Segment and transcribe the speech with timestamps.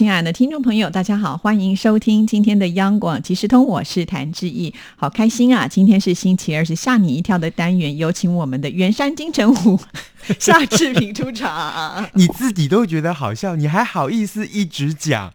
[0.00, 5.68] 亲爱的听众朋友，大家好，欢迎收听今天的央广即时通，我是谭志毅，好开心啊！
[5.68, 9.78] 今天是星期二，是吓你一跳的单元，有请我们的圆山金城武
[10.40, 12.08] 夏志平出场。
[12.14, 15.30] 你自己都觉得好笑，你还好意思一直讲，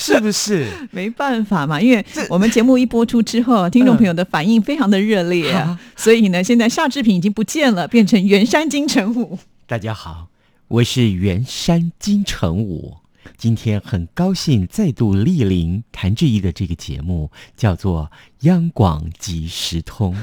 [0.00, 0.66] 是不是？
[0.90, 5.54] 没办法嘛，因为我们节目一播出之后，听众朋友的反应非常的热烈，
[5.94, 9.38] 所以呢，现在夏志平已经不见了，变成圆山金城武。
[9.68, 10.26] 大家好，
[10.66, 12.96] 我是圆山金城武。
[13.40, 20.14] 今天很高兴再度莅临谭志毅的这个节目，叫做央广即时通。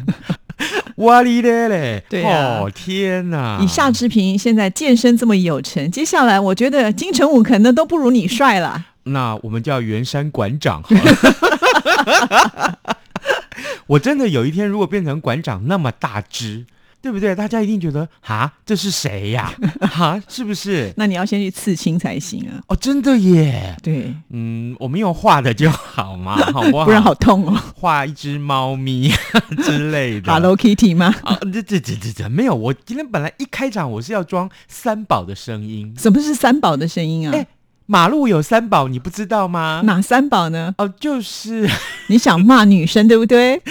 [0.98, 2.04] 哇哩嘞嘞！
[2.08, 3.60] 对哦，天哪！
[3.60, 8.86] 以夏志平现在健身这么有成，接下来我觉得金城武可能都不如你帅了。
[9.06, 12.80] 那我们叫圆山馆长好了。
[13.88, 16.68] 我真的有一天如果变成馆长那么大只。
[17.02, 17.36] 对不对？
[17.36, 19.54] 大家一定觉得啊，这是谁呀？
[19.80, 20.92] 啊，是不是？
[20.98, 22.60] 那你要先去刺青才行啊！
[22.68, 23.76] 哦，真的耶。
[23.84, 26.86] 对，嗯，我们用画的就好嘛， 好不好？
[26.86, 27.62] 不然好痛哦。
[27.76, 29.10] 画一只猫咪
[29.64, 31.14] 之类的，Hello Kitty 吗？
[31.24, 32.56] 啊，这这这这这没有。
[32.56, 35.94] 我今天本来一开场我是要装三宝的声音。
[35.98, 37.34] 什么是三宝的声音啊？
[37.36, 37.48] 哎，
[37.86, 39.82] 马路有三宝，你不知道吗？
[39.86, 40.74] 哪三宝呢？
[40.78, 41.70] 哦，就是
[42.08, 43.62] 你想骂女生对不对？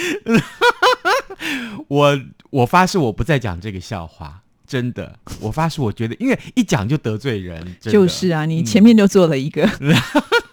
[1.89, 2.19] 我。
[2.49, 4.41] 我发誓，我不再讲这个笑话。
[4.65, 7.77] 真的，我发誓，我觉得，因为一讲就得罪人。
[7.79, 9.65] 就是啊，你前面就做了一个。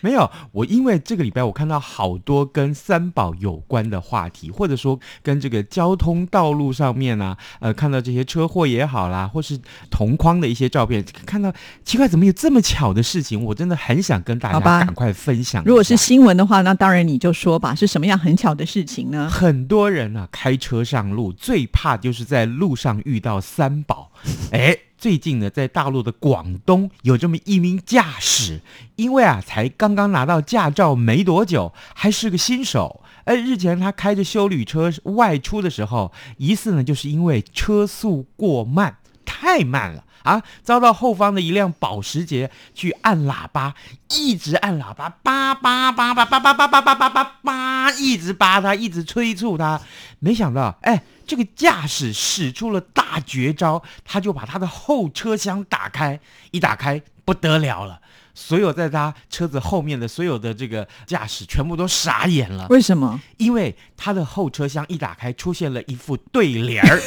[0.02, 9.58] 没有，我因为这个礼拜我看到好多跟三宝有关的话题，或者说跟这个交通道路上面啊，呃，看到这些车祸也好啦，或是
[9.90, 11.52] 同框的一些照片，看到
[11.84, 13.42] 奇怪，怎么有这么巧的事情？
[13.44, 15.62] 我真的很想跟大家赶快分享。
[15.64, 19.28] 如果是新闻的话，那当然你就说吧，是什么样很巧的事情呢？
[19.28, 24.10] 很多人啊，开车上路最怕就是在路上遇到三宝，
[24.52, 24.76] 哎。
[25.00, 28.60] 最近呢，在大陆的广东有这么一名驾驶，
[28.96, 33.02] 因为啊，才刚刚拿到驾照没多久，还是个新手。
[33.24, 43.74] 而日前他开着修旅车外出的时候，疑似呢，就是因为车速过慢，太慢了啊，遭到后方的一辆保时捷去按喇叭，
[44.10, 49.80] 一直按喇叭，叭叭叭叭叭叭叭叭叭叭叭，一直叭他，一直催促他，
[50.18, 51.02] 没想到，哎。
[51.30, 56.18] 这个驾驶使出了大绝招，他就把他的后车厢打开，
[56.50, 58.00] 一打开不得了了，
[58.34, 62.66] 所有在他车子后面的所有的这个驾驶全部都傻眼了。
[62.68, 63.20] 为什么？
[63.36, 67.00] 因为他的后车厢一打开，出现了一副对联儿。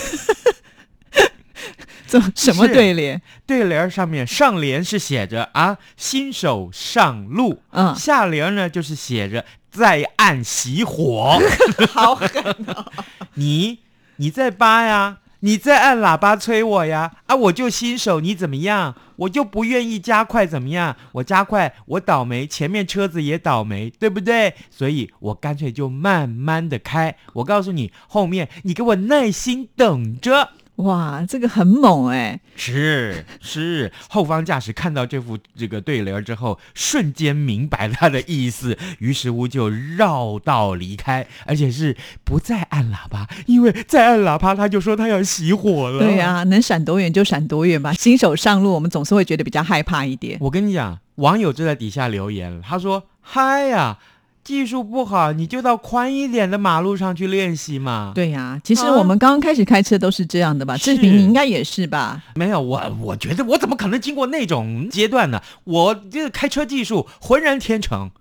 [2.07, 3.21] 这什么对联？
[3.45, 11.41] 对联上面上联是写着啊，新手上路，嗯，下联呢就是写着在暗熄火。
[11.91, 12.29] 好狠
[12.69, 12.89] 啊！
[13.35, 13.79] 你。
[14.23, 18.95] 你在扒呀，你在按喇叭催我呀，啊，我就新手，你怎么样？
[19.17, 20.95] 我就不愿意加快，怎么样？
[21.11, 24.53] 我加快，我倒霉，前面车子也倒霉，对不对？
[24.71, 27.13] 所以我干脆就慢慢的开。
[27.33, 30.51] 我告诉你，后面你给我耐心等着。
[30.77, 32.39] 哇，这个很猛哎！
[32.55, 45.99] 是是，后方驾驶看到这副这个对联之后，瞬间明白他的意思，于是乎就绕道离开，而且是不再按喇叭，因为再按喇叭他就说他要熄火了。
[45.99, 47.93] 对呀，能闪多远就闪多远吧。
[47.93, 50.39] 新手上路，我们总是会觉得比较害怕一点。
[50.41, 53.99] 我跟你讲，网友就在底下留言他说：“嗨呀。”
[54.43, 58.11] 技术不好，你就到宽一点的马路上去练习嘛。
[58.13, 60.75] 对呀，其实我们刚刚开始开车都是这样的吧？
[60.77, 62.21] 志平，你应该也是吧？
[62.35, 65.41] 没有，我我觉得我怎么可能经过那种阶段呢？
[65.63, 68.11] 我这开车技术浑然天成。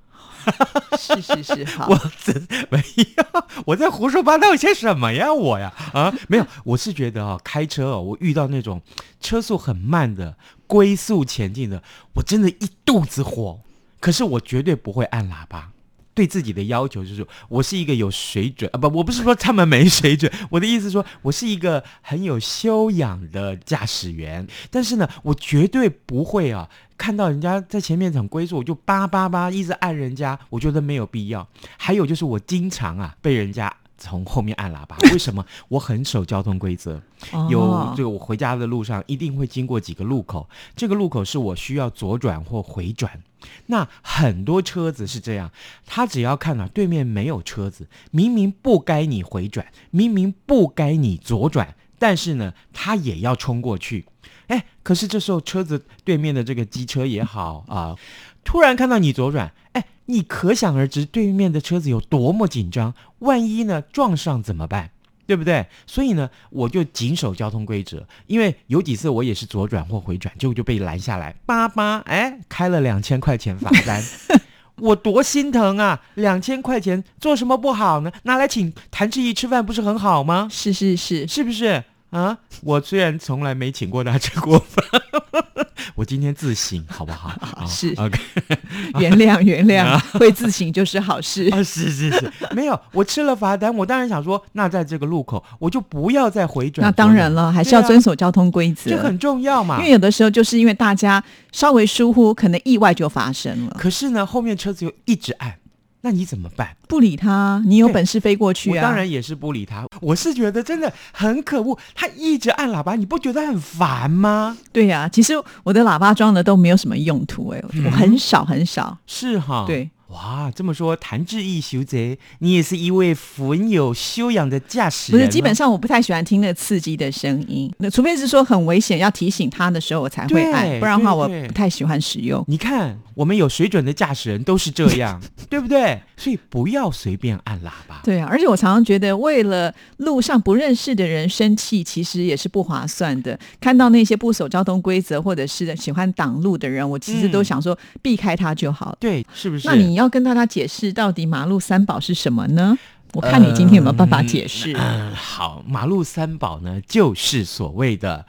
[0.99, 1.87] 是是是，好。
[1.91, 5.32] 我真没有，我在胡说八道些什么呀？
[5.32, 8.81] 我呀啊，没有，我是觉得啊，开车哦，我遇到那种
[9.20, 10.37] 车速很慢的
[10.67, 11.82] 龟速前进的，
[12.14, 13.61] 我真的一肚子火。
[14.00, 15.71] 可是我绝对不会按喇叭。
[16.14, 24.47] 对自己的要求就是，我是一个有水准啊，不，我不是说他们没水准， 我的意思说，我是一个很有修养的驾驶员。
[24.70, 26.69] 但是呢，我绝对不会啊，
[26.99, 31.49] 看到人家在前面很龟速，我就叭叭叭一直按人家，我觉得没有必要。
[31.79, 35.44] 还有就是，我经常啊被人家从后面按喇叭， 为什么？
[35.69, 37.00] 我很守交通规则，
[37.49, 43.22] 有这个我回家的路上一定会经过几个路口，这个路口是我需要左转或回转。
[43.66, 45.50] 那很多车子是这样，
[45.87, 54.06] 他只要看到对面没有车子，明明不该你回转，明明不该你左转，但是呢，他也要冲过去。
[54.48, 57.96] 哎，可是这时候车子对面的这个机车也好啊，
[58.44, 64.90] 突然看到你左转，哎，你可想而知对面的车子有多么紧张，万一呢撞上怎么办？
[65.25, 65.66] 对不对？
[65.87, 74.02] 所以呢，我就谨守交通规则，因为有几次我也是左转或回转，结果就被拦下来，叭叭，哎，开了两千块钱罚单，
[74.76, 76.02] 我多心疼啊！
[76.14, 78.12] 两千块钱做什么不好呢？
[78.25, 80.48] 拿来请谭志毅吃饭不是很好吗？
[80.50, 82.38] 是是是，是不是啊？
[82.62, 84.84] 我虽然从来没请过他吃过饭，
[85.94, 87.29] 我今天自省好不好？
[87.41, 88.19] 啊是 OK
[88.99, 91.49] 原谅原谅，会自省就是好事。
[91.50, 96.85] 啊，是是是，没有，我吃了罚单，我当然想说，那在这个路口我就不要再回转。
[96.85, 99.93] 那当然了，还是要遵守交通规则，这很重要嘛因为。
[99.93, 101.23] 有的时候就是因为大家
[101.53, 103.76] 稍微疏忽，可能意外就发生了。
[103.79, 105.55] 可是呢，后面车子又一直按，
[106.02, 106.76] 那你怎么办？
[106.88, 108.75] 不理他，你有本事飞过去啊！
[108.76, 114.58] 我当然也是不理他，我是觉得真的很可恶，他一直按喇叭，你不觉得很烦吗？
[114.72, 118.99] 对呀、其实我的喇叭装的都没有什么用途、哎、嗯我很少很少。
[119.06, 119.88] 是哈，对。
[120.12, 125.19] 哇，这么说，谭志毅修贼，你也是一位很有修养的驾驶人。
[125.19, 132.44] 不是，基本上我不太喜欢听那刺激的声音，那除非是说很危险要提醒他的时候我才会按，不然的话我不太喜欢使用。
[132.47, 135.19] 你看，我们有水准的驾驶人都是这样，
[135.49, 136.00] 对不对？
[136.22, 138.00] 所以不要随便按喇叭。
[138.04, 143.36] 对啊，而且我常常觉得，为了路上不认识的人生气，其实也是不划算的。
[143.60, 148.96] 看到那些不守交通规则或者是喜欢挡路的人，我其实都嗯想说避开他就好了。
[149.00, 149.66] 对，是不是？
[149.66, 152.78] 那你要跟大家解释到底马路三宝是什么呢？
[153.14, 154.72] 我看你今天有没有办法解释？
[154.74, 158.24] 嗯，好，马路三宝呢，就是所谓的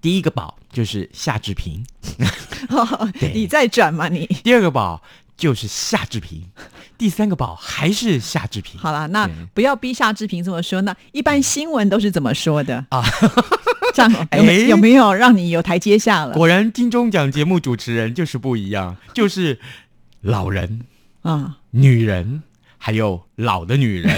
[0.00, 1.84] 第一个宝就是夏志平，
[3.20, 4.26] 对你在转吗你？
[4.42, 5.00] 第二个宝
[5.36, 6.42] 就是夏志平，
[6.96, 8.80] 第三个宝还是夏志平。
[8.80, 10.80] 好了，那不要逼夏志平这么说。
[10.82, 13.04] 那一般新闻都是怎么说的 啊？
[13.94, 16.34] 这样 有没哎有没有让你有台阶下了？
[16.34, 19.58] 果然金钟奖节目主持人就是不一样，就是
[20.20, 20.80] 老人、
[21.22, 22.42] 啊，女人，
[22.78, 24.14] 还有老的女人。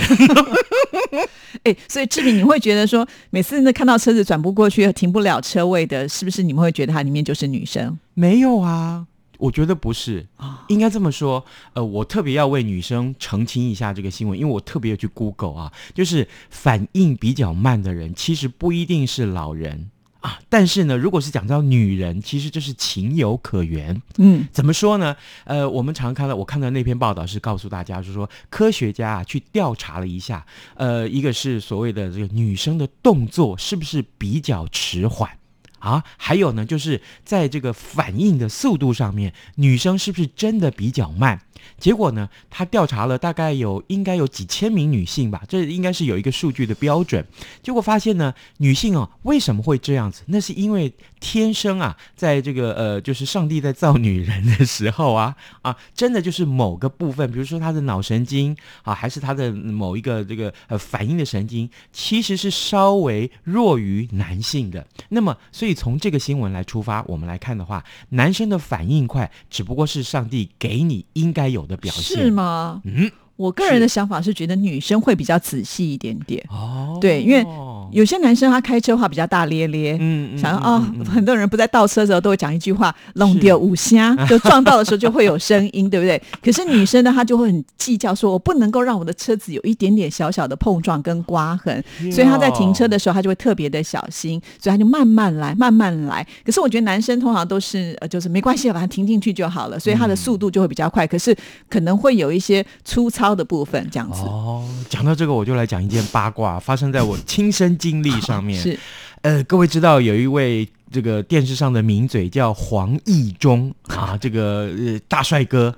[1.65, 7.99] 哎，所以志平，你会觉得说，每次那看到车子转不过去、停不了车位的，是不是你们会觉得它里面就是女生？
[8.15, 9.07] 没有啊，
[9.39, 11.45] 我觉得不是啊应该这么说。
[11.73, 19.91] 呃，我特别要为女生澄清一下这个新闻，因为我特别去 Google 啊，就是反应比较慢的人，其实不一定是老人
[20.21, 20.39] 啊。
[20.49, 24.03] 但是呢，如果是讲到女人，其实这是情有可原。
[24.17, 25.17] 嗯，怎么说呢？
[25.45, 30.45] 呃，我们常看到，我看到那篇报道是告诉大家，就是说科学家啊去调查了一下，
[30.75, 35.31] 呃，一个是所谓的这个女生的动作是不是比较迟缓。
[35.79, 41.41] 啊，还有呢，就是在这个反应的速度上面，女生是不是真的比较慢？
[41.79, 47.25] 结果呢，他调查了大概有应该有几千名女性吧，这应该是有一个数据的标准。
[47.63, 50.23] 结果发现呢，女性哦为什么会这样子？
[50.27, 64.87] 那是因为天生啊，在这个呃，就是上帝在造女人的时候啊啊，真的就是某个部分，比如说她的脑神经啊，还是她的某一个这个呃反应的神经，其实是稍微弱于男性的。
[65.11, 72.31] 那么，所以从这个新闻来出发，我们来看的话，男生的反应快，只不过是上帝给你应该有的表现，是？
[72.31, 72.81] 吗？
[72.85, 76.45] 嗯，我个人的想法是觉得女生会比较仔细一点点。
[76.51, 77.47] 哦，对因为
[77.93, 86.21] 有些男生他开车的话比较大咧咧，嗯想要哦，嗯嗯很多人不在倒车的时候都会讲一句话“弄掉五虾”，就撞到的时候就会有声音，对不对？
[86.43, 96.27] 可是女生呢，她就会很计较，说我不能够让我的车子有一点点小小的碰撞跟刮痕，所以她在停车的时候，她就会特别的小心，所以她就慢慢来，慢慢来。
[96.45, 101.35] 可是我觉得男生通常都是呃，就是没关系，把它停进去就好了，所以他的速度就会比较快，可是
[101.71, 104.21] 可能会有一些粗糙的部分这样子。
[104.23, 108.61] 哦，讲到这个，我就来讲一件八卦，发生在我亲身经历上面。
[108.61, 108.79] 是
[109.23, 115.75] 呃，各位知道有一位这个电视上的名嘴叫黄义中啊，这个呃大帅哥。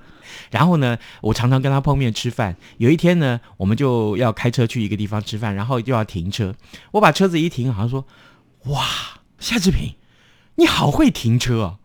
[0.49, 2.55] 然后呢，我常常跟他碰面吃饭。
[2.77, 6.53] 有一天呢，我们就要开车去一个地方吃饭，然后就要停车。
[6.91, 8.05] 我把车子一停，好像说
[8.71, 8.85] ：“哇，
[9.39, 9.95] 夏志平，
[10.55, 11.75] 你好会停车啊！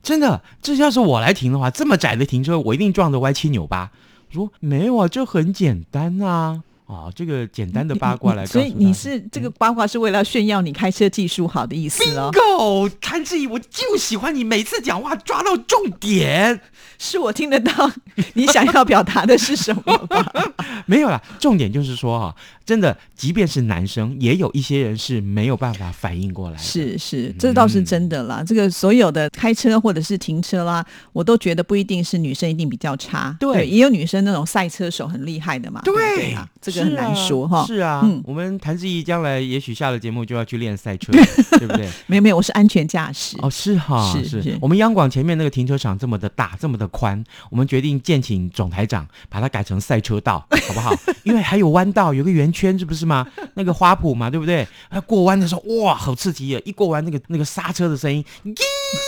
[0.00, 3.90] 真的，这要是我来停的话，这么窄的停车，我一定撞得歪七扭八。”
[4.30, 12.30] 说：“没有啊，就很简单啊。”啊，这个简单的八卦来所以你是这个八卦是为了炫耀你开车技术好的意思哦。
[12.32, 16.58] Bingo，谭志毅，我就喜欢你每次讲话抓到重点。
[16.98, 17.88] 是我听得到
[18.32, 20.32] 你想要表达的是什么吧？
[20.86, 26.62] 没有啦，重点就是说哈，真的，即便是男生，也有一些人是没有办法反应过来的。
[26.62, 28.42] 是是，这倒是真的啦。
[28.44, 36.48] 这个所有的开车或者是停车啦，我都觉得不一定是女生一定比较差，对也有女生那种赛车手很厉害的嘛，对啊？
[36.60, 37.64] 这个很难说哈。
[37.66, 41.12] 是啊，嗯我们谭志毅将来也许下了节目就要去练赛车，
[41.58, 41.88] 对不对？
[42.06, 43.36] 没有没有，我是安全驾驶。
[43.40, 50.92] 哦，是哈，是是我们央广前面那个停车场这么的大，这么的宽，我们决定建请总台长把它改成赛车道， 好不好？
[51.24, 53.26] 因为还有弯道，有个圆圈，是不是吗？
[53.54, 54.66] 那个花圃嘛，对不对？
[54.88, 56.60] 啊，过弯的时候，哇，好刺激啊！
[56.64, 58.54] 一过弯，那个那个刹车的声音，咦，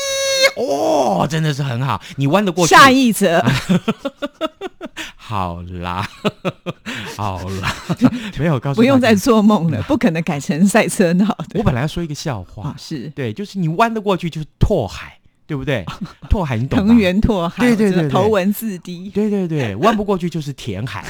[0.56, 2.74] 哦，真的是很好，你弯得过去。
[2.74, 3.42] 下一则，
[5.16, 6.08] 好啦，
[7.16, 7.74] 好啦，
[8.38, 12.74] 没有告诉不用再做梦了， 不可能改成赛车道的我本来要说一个笑话，啊！
[12.78, 15.84] 是对，就是你弯得过去就是拓海，对不对？
[16.28, 16.86] 拓海你懂吗？
[16.86, 19.10] 藤原拓海，对对对头文字 D。
[19.10, 21.04] 对对对，弯不过去就是填海。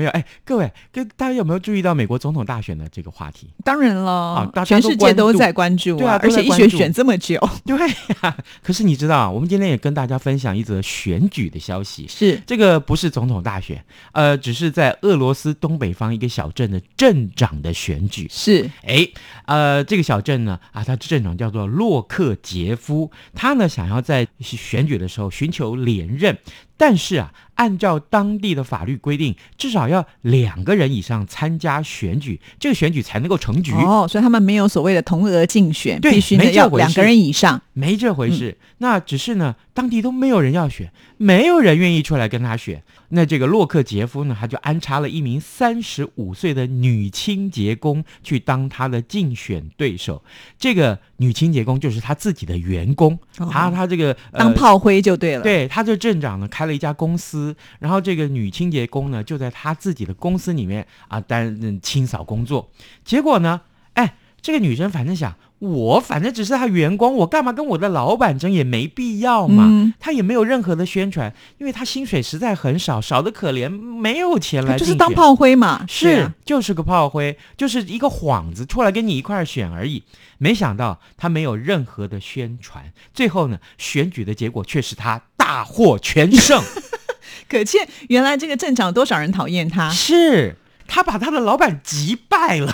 [0.00, 3.48] 好，没有哎，各位，跟大家有没有注意到美国总统大选的这个话题？
[3.62, 7.76] 当然了大，家全世界都在关注对啊而且一选选这么久， 对
[8.22, 12.06] 呀、可是你知道，我们今天也跟大家分享一则选举的消息。
[12.08, 18.26] 是这个不是总统大选，呃，只是在俄罗斯东北方一个小镇的镇长的选举。
[18.30, 19.06] 是哎，
[19.44, 26.36] 呃，这个小镇呢，啊，他镇长叫做洛克杰夫，他呢想要在选举的时候寻求连任，
[26.80, 33.72] 但是啊，按照当地的法律规定，至少要两个人以上参加选举，这个选举才能够成局。
[33.72, 37.60] 哦，所以他们没有所谓的同额竞选，对必须呢没这回事要两个人以上。
[37.80, 42.82] 没这回事，那只是呢，当地都没有人要选，没有人愿意出来跟他选。
[43.08, 50.22] 那这个洛克杰夫呢，他就安插了一名三十五岁的女清洁工去当他的竞选对手。
[50.58, 62.70] 这个女清洁工就是他自己的员工，哦他他这个、呃当炮灰就对了。，对他这镇长呢开了一家公司，然后这个女清洁工呢就在他自己的公司里面啊担任清扫工作。
[63.04, 63.62] 结果呢，
[63.94, 69.64] 哎，这个女生反正想，我反正只是他员工，我干嘛跟我的老板争也没必要嘛。
[69.68, 74.78] 嗯他也没有任何的宣传，因为他薪水实在很少，少的可怜，没有钱来。
[74.78, 75.84] 就是当炮灰嘛。
[75.86, 80.02] 是啊，就是个炮灰，就是一个幌子，出来跟你一块儿选而已。
[80.38, 86.62] 没想到他没有任何的宣传，最后呢，选举的结果却是他大获全胜。
[87.46, 92.72] 可见原来这个镇长多少人讨厌他是他把他的老板击败了。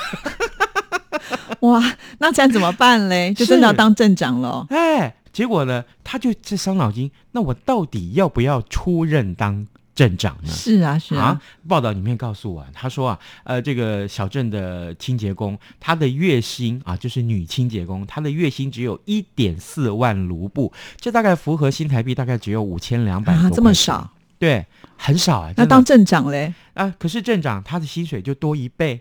[1.61, 1.83] 哇！
[2.18, 3.33] 那这样怎么办嘞？
[3.33, 4.66] 就是真的要当镇长了。
[4.71, 10.49] 哎，结果呢，他就在伤脑筋，那我到底要不要出任当镇长呢？
[10.52, 24.66] 是啊，是啊，报道里面告诉我，他说啊，呃，这个小镇的清洁工，他的月薪啊，就是女清洁工，她的月薪只有一点四万卢布，这大概符合新台币大概只有五千两百啊，这么少，对，
[24.97, 25.52] 很少啊。
[25.57, 29.00] 那当镇长嘞，啊，可是镇长他的薪水就多一倍，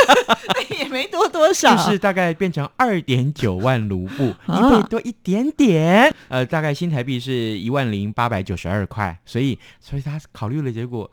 [0.78, 11.10] 也没多多少，就是大概变成二点九万卢布，啊一倍多一点点，呃，大概新台币是一万零八百九十二块，所以，所以他考虑了结果，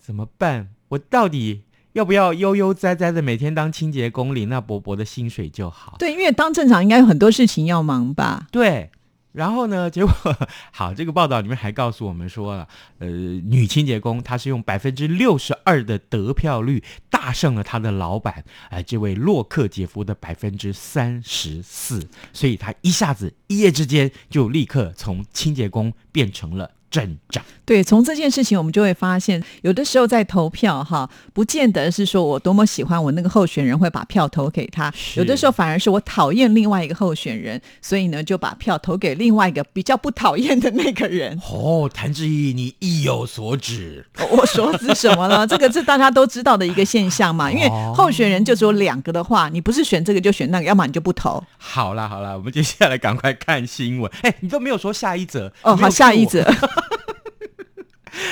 [0.00, 0.68] 怎么办？
[0.88, 1.62] 我到底
[1.94, 5.96] 要不要悠悠哉哉的每天当清洁工，领那薄薄的薪水就好？
[5.98, 8.46] 对，因为当镇长应该有很多事情要忙吧？
[8.52, 8.90] 对。
[9.36, 9.90] 然后呢？
[9.90, 10.12] 结果
[10.72, 12.66] 好，这个报道里面还告诉我们说了，
[13.00, 27.42] 呃，女清洁工她是用百分之六十二的得票率大胜了她的老板，哎、这位洛克杰夫的百分之三十四，所以她一下子一夜之间就立刻从清洁工变成了镇长。
[27.64, 41.36] 对，从这件事情我们就会发现，有的时候在投票哈，不见得是说我多么喜欢我那个候选人会把票投给他，有的时候反而是我讨厌另外一个候选人，所以呢就把票投给另外一个比较不讨厌的那个人。
[41.50, 44.06] 哦，谭志毅，你意有所指。
[44.30, 45.44] 我所指什么呢？
[45.44, 51.42] 这个是大家都知道的一个现象嘛，因为哦候选人就只有两个的话，你不是选这个就选那个，要么你就不投。
[51.58, 54.08] 好啦好啦，我们接下来赶快看新闻。
[54.22, 56.46] 哎，你都没有说下一则哦，好，下一则。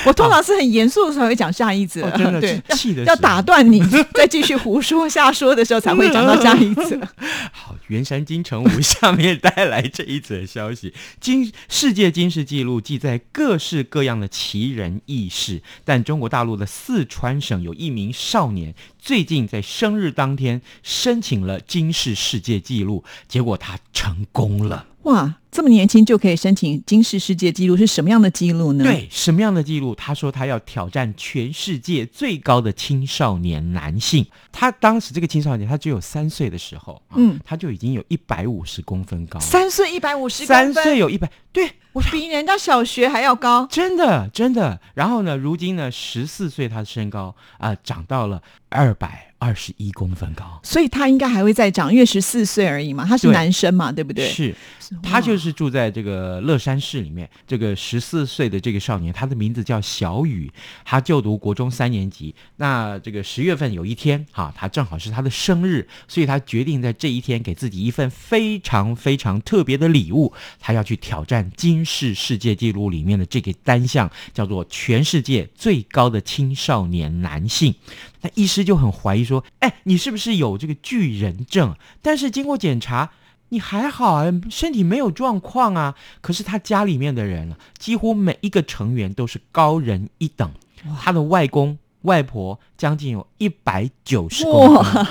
[0.05, 3.81] 我通常是很严肃的时候会讲下一则，哦真的对，气的要打断你，
[4.13, 6.99] 再继续胡说瞎说的时候才会讲到下一则。
[7.51, 18.73] 好，圆山金城武下面带来这一则消息：金世界金氏纪录记载各式各样的奇人异事，但中国大陆的四川省有一名少年，
[19.05, 24.87] 最近在生日当天申请了金氏世界纪录，结果他成功了。
[25.03, 29.93] 哇，这么年轻就可以申请金氏世界纪录，是什么样的纪录呢？，对，什么样的纪录？
[29.93, 34.25] 他说他要挑战全世界最高的青少年男性。
[34.51, 39.45] 他当时这个青少年，他只有三岁的时候，啊嗯他就已经有一百五十公分高了。
[39.45, 43.65] 三岁一百五十三岁有一百，对我比人家小学还要高。
[43.71, 44.79] 真的真的。
[44.95, 50.59] 然后呢，如今呢，十四岁他的身高啊、长到了二百二十一公分高。
[50.63, 54.27] 所以他应该还会再长，因为十四岁而已嘛，他是男生嘛，对不对？
[54.27, 54.55] 是，
[55.03, 57.29] 他就是住在这个乐山市里面。
[57.45, 60.51] 这个十四岁的这个少年，他的名字叫小雨，
[60.83, 62.33] 他就读国中三年级。
[62.55, 70.33] 那这个十月份有一天，哈、他正好是他的生日，所以他决定在这一天给自己一份非常非常特别的礼物。
[70.59, 77.75] 他要去挑战金世世界纪录里面的这个单项，叫做全世界最高的青少年男性。
[78.21, 83.11] 那医师就很怀疑说：“哎，你是不是有这个巨人症？”但是经过检查，
[83.49, 85.95] 你还好啊，身体没有状况啊。
[86.21, 90.51] 可是他家里面的人啊，几乎每一个成员都是高人一等。
[91.01, 95.07] 他的外公外婆将近有一百九十公分，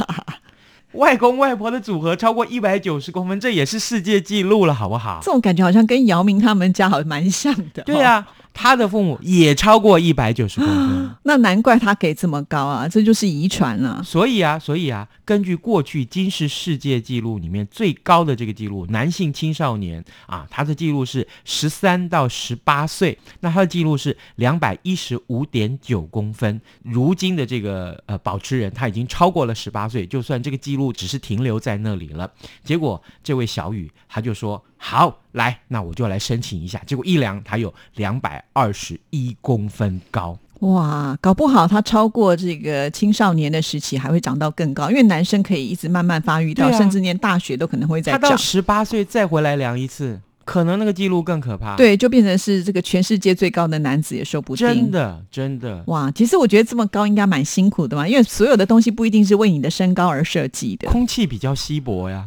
[0.93, 5.33] 外公外婆的组合超过一百九十公分，这也是世界纪录了，好不好这？
[5.33, 7.83] 种感觉好像跟姚明他们家好像蛮像的。
[7.83, 8.25] 对呀、
[8.55, 11.11] 他的父母也超过一百九十公分。
[11.25, 14.01] 那难怪他给这么高啊，这就是遗传啊。
[14.05, 26.61] 所以啊，所以啊，根据过去金氏世界纪录里面最高的这个记录，男性青少年啊，他的记录是十三到十八岁，那他的记录是两百一十五点九公分。
[26.83, 32.31] 如今的这个呃保持人，他已经超过了十八岁，就算这个记录只是停留在那里了。
[32.63, 40.39] 结果这位小雨他就说：“好，来，那我就来申请一下。”结果一量，他有两百二十一公分高。
[40.61, 48.37] 哇，搞不好他超过这个青少年的时期，还会长到更高，因为男生可以一直慢慢发育到，啊甚至念大学都可能会再他到长。
[48.37, 54.67] 十八岁再回来量一次，可能那个记录更可怕。，对，就变成是这个全世界最高的男子也说不定。
[54.67, 55.83] 真的真的。
[55.87, 62.27] 哇，其实我觉得这么高应该蛮辛苦的嘛，因为所有的东西不一定是为你的身高而设计的，空气比较稀薄呀，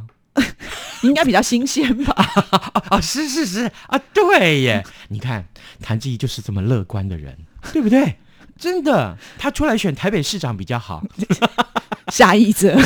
[1.04, 2.14] 应该比较新鲜吧？
[2.14, 4.84] 啊 啊，是是是啊，对耶！
[5.10, 5.48] 你看
[5.82, 7.38] 谭志毅就是这么乐观的人，
[7.74, 8.16] 对不对？
[8.58, 11.04] 真的，他出来选台北市长比较好。
[12.12, 12.76] 下一则，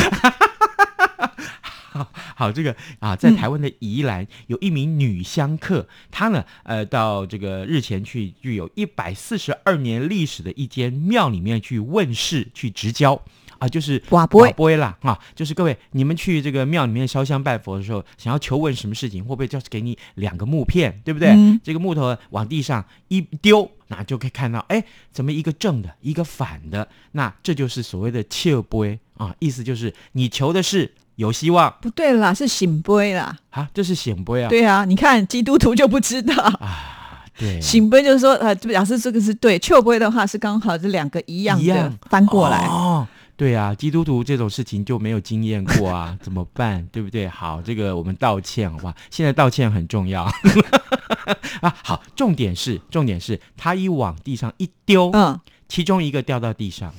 [2.34, 13.22] 好，这个啊，在台湾的宜兰、有一名女香客，她呢，呃，到这个日前去具有一百四十二年历史的一间庙里面去问事、去执教。
[13.62, 15.16] 啊，就是瓦杯不会啦啊！
[15.36, 21.28] 就是各位，你们去这个庙里面烧香拜佛的时候，想要求问什么事情，会不会就是给你两个木片，对不对？
[21.28, 24.82] 嗯这个木头往地上一丢，那就可以看到，哎，
[25.12, 26.88] 怎么一个正的，一个反的？
[27.12, 28.84] 那这就是所谓的切波
[29.16, 33.36] 啊，意思就是你求的是有希望不对啦，是醒杯啦。
[33.50, 34.48] 啊，这是醒杯啊。
[34.48, 36.34] 对啊，你看基督徒就不知道。
[36.58, 42.66] 啊，对， 醒杯就是说，呃，就表示这个是对；切杯的话是刚好这两个一样的一样翻过来。
[42.66, 43.06] 哦。
[43.36, 46.86] 对啊，基督徒这种事情就没有经验过啊， 怎么办？
[46.92, 47.26] 对不对？
[47.26, 48.94] 好，这个我们道歉好吧？
[49.10, 50.22] 现在道歉很重要
[51.60, 51.74] 啊。
[51.82, 56.94] 好，重点是，重点是他一往地上一丢，嗯，其中一个掉到地上，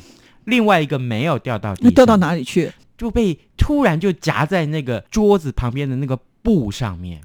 [0.45, 2.71] 另外一个没有掉到地上，那掉到哪里去？
[2.97, 7.21] 就被突然就夹在那个桌子旁边的那个布上面，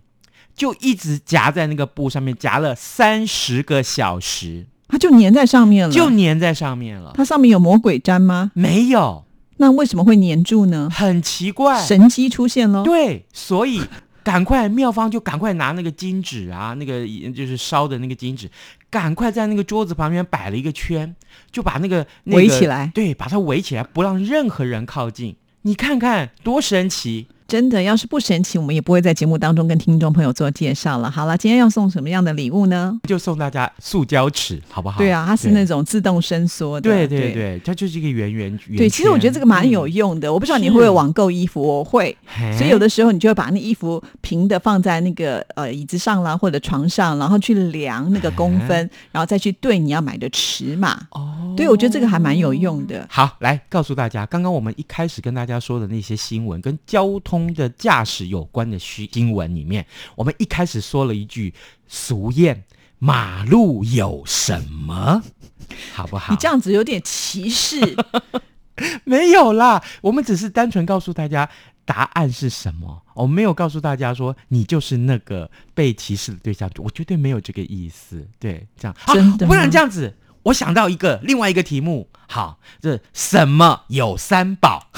[0.54, 5.94] 就一直夹在那个布上面，夹了三十个小时，它就粘在上面了。
[5.94, 7.12] 就粘在上面了。
[7.14, 8.50] 它上面有魔鬼粘吗？
[8.54, 9.24] 没有，
[9.58, 10.88] 那为什么会粘住呢？
[10.90, 11.80] 很奇怪。
[11.84, 12.82] 神机出现了！
[12.82, 13.82] 对，所以
[14.24, 18.50] 赶快妙方就赶快拿那个金纸啊，那个就是烧的那个金纸，
[18.90, 21.14] 赶快在那个桌子旁边摆了一个圈，
[21.50, 25.36] 就把那个、那个、围起来对，把它围起来，不让任何人靠近。
[25.62, 27.26] 你看看多神奇！
[27.48, 31.10] 真的，要是不神奇，我们也不会在节目当中跟听众朋友做介绍了。
[31.10, 33.00] 好了，今天要送什么样的礼物呢？
[33.08, 34.98] 就送大家塑胶尺，好不好？
[34.98, 36.82] 对啊，它是那种自动伸缩的。
[36.82, 38.76] 对对对，它就是一个圆圆圆。
[38.76, 40.30] 对，其实我觉得这个蛮有用的。
[40.30, 42.14] 我不知道你会不会网购衣服，我会。
[42.58, 48.76] 所以有的时候你就会把那衣服平的放在那个呃椅子上啦，或者床上，然后去量那个公分，
[49.10, 51.00] 然后再去对你要买的尺码。
[51.12, 53.06] 哦，对，我觉得这个还蛮有用的。
[53.10, 61.52] 好，来告诉大家，刚刚我们一开始跟大家说的那些新闻，跟交通的驾驶有关的新新闻里面，我们一开始说了一句
[61.88, 62.56] 俗谚
[63.00, 65.22] ：“马路有什么？”
[65.92, 66.32] 好不好？
[66.32, 67.96] 你这样子有点歧视。
[69.04, 71.50] 没有啦，我们只是单纯告诉大家
[71.84, 78.24] 答案是什么，我们没有告诉大家说你就是那个被歧视的对象，我绝对没有这个意思。
[78.38, 80.16] 对，这样真的啊不然这样子，
[80.48, 84.88] 我想到一个另外一个题目，好，这什么有三宝？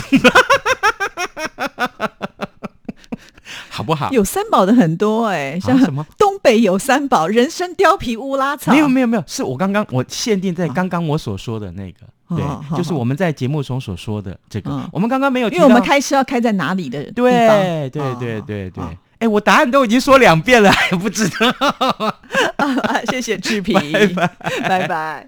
[3.69, 4.11] 好不好？
[4.11, 8.73] 有三宝的很多哎、像啊什么东北有三宝，人参、貂皮、乌拉草。
[8.73, 12.01] 没有没有没有，是我刚刚我限定在刚刚我所说的那个，
[12.37, 17.57] 对就是我们在节目中所说的这个嗯，我们刚刚没有提因到，为我们开车要开在哪里的地对方？
[17.59, 22.17] 对对哦对对哦，哎，我答案都已经说两遍了，还不知道。
[23.11, 23.75] 谢谢志平，
[24.15, 24.33] 拜拜
[24.69, 25.27] 拜拜